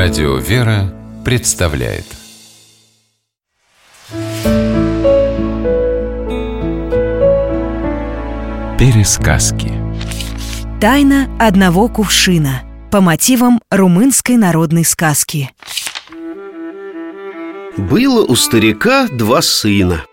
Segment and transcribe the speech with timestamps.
[0.00, 2.04] Радио «Вера» представляет.
[8.78, 9.72] Пересказки.
[10.80, 12.62] Тайна одного кувшина.
[12.92, 15.50] По мотивам румынской народной сказки.
[17.76, 20.04] Было у старика два сына.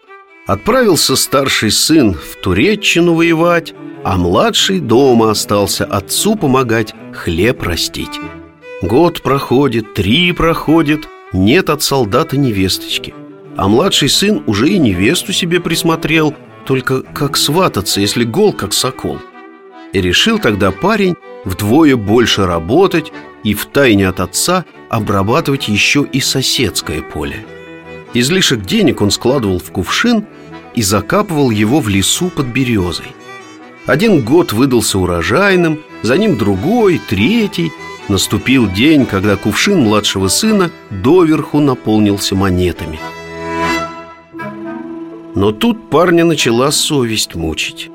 [0.47, 8.19] Отправился старший сын в Туреччину воевать А младший дома остался отцу помогать хлеб растить
[8.81, 13.13] Год проходит, три проходит Нет от солдата невесточки.
[13.55, 16.35] А младший сын уже и невесту себе присмотрел
[16.65, 19.19] Только как свататься, если гол, как сокол?
[19.93, 23.13] И решил тогда парень вдвое больше работать
[23.45, 27.45] И втайне от отца обрабатывать еще и соседское поле.
[28.13, 30.25] Излишек денег он складывал в кувшин
[30.75, 33.07] И закапывал его в лесу под березой.
[33.85, 37.71] Один год выдался урожайным За ним другой, третий–
[38.07, 42.99] Наступил день, когда кувшин младшего сына доверху наполнился монетами.
[45.33, 47.89] Но тут парня начала совесть мучить.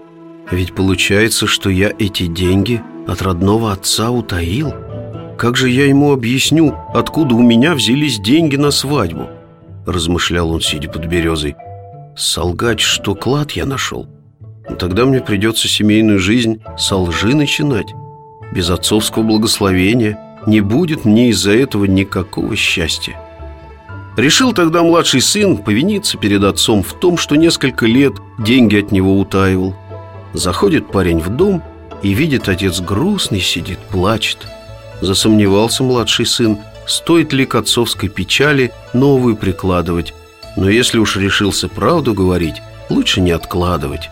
[0.51, 4.75] Ведь получается, что я эти деньги от родного отца утаил.
[5.39, 9.29] Как же я ему объясню, откуда у меня взялись деньги на свадьбу?
[9.87, 11.55] Размышлял он, сидя под березой.
[12.17, 14.07] Солгать, что клад я нашел?
[14.79, 17.87] Тогда мне придется семейную жизнь со лжи начинать
[18.53, 23.19] без отцовского благословения не будет мне из-за этого никакого счастья.
[24.17, 29.19] Решил тогда младший сын повиниться перед отцом в том, что несколько лет деньги от него
[29.19, 29.75] утаивал.
[30.33, 31.63] Заходит парень в дом
[32.03, 34.39] и видит, отец грустный сидит, плачет.
[35.01, 40.13] Засомневался младший сын, стоит ли к отцовской печали новую прикладывать.
[40.57, 42.57] Но если уж решился правду говорить,
[42.89, 44.11] лучше не откладывать.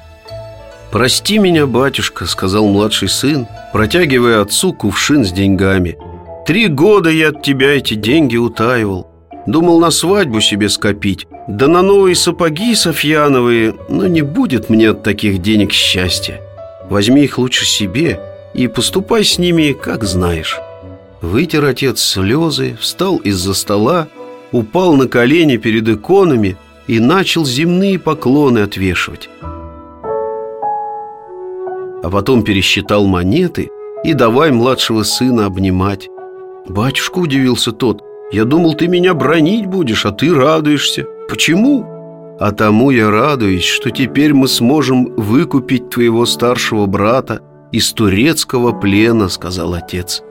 [0.90, 5.98] «Прости меня, батюшка»,— сказал младший сын, протягивая отцу кувшин с деньгами.
[6.46, 9.06] «Три года я от тебя эти деньги утаивал.
[9.46, 15.02] Думал на свадьбу себе скопить, да на новые сапоги софьяновые, но не будет мне от
[15.02, 16.40] таких денег счастья.
[16.88, 18.20] Возьми их лучше себе
[18.54, 20.58] и поступай с ними, как знаешь».
[21.20, 24.08] Вытер отец слезы, встал из-за стола,
[24.52, 26.56] упал на колени перед иконами
[26.86, 29.28] и начал земные поклоны отвешивать
[32.02, 33.70] а потом пересчитал монеты
[34.04, 36.08] и давай младшего сына обнимать.
[36.68, 38.02] Батюшка удивился тот.
[38.30, 41.06] Я думал, ты меня бронить будешь, а ты радуешься.
[41.28, 41.86] Почему?
[42.38, 47.40] А тому я радуюсь, что теперь мы сможем выкупить твоего старшего брата
[47.72, 50.22] из турецкого плена, сказал отец.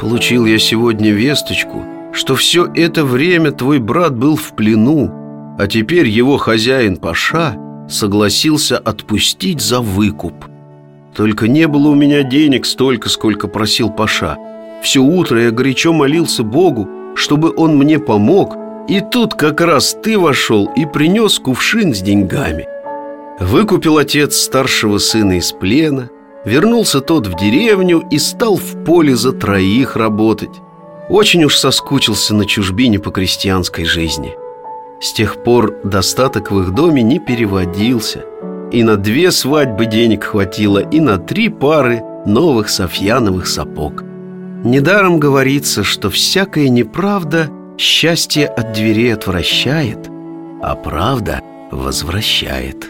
[0.00, 6.08] Получил я сегодня весточку, что все это время твой брат был в плену, а теперь
[6.08, 7.56] его хозяин Паша
[7.88, 10.51] согласился отпустить за выкуп.
[11.14, 14.38] Только не было у меня денег столько, сколько просил Паша.
[14.82, 18.56] Все утро я горячо молился Богу, чтобы он мне помог,
[18.88, 22.66] и тут как раз ты вошел и принес кувшин с деньгами.
[23.38, 26.08] Выкупил отец старшего сына из плена,
[26.44, 30.60] вернулся тот в деревню и стал в поле за троих работать.
[31.08, 34.34] Очень уж соскучился на чужбине по крестьянской жизни.
[35.00, 38.24] С тех пор достаток в их доме не переводился–
[38.72, 44.02] и на две свадьбы денег хватило, и на три пары новых софьяновых сапог.
[44.64, 50.08] Недаром говорится, что всякая неправда счастье от дверей отвращает,
[50.62, 51.40] а правда
[51.70, 52.88] возвращает.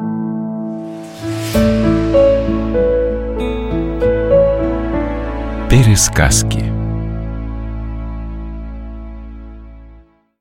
[5.71, 6.72] Пересказки